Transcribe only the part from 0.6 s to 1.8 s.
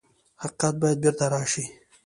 باید بېرته راشي.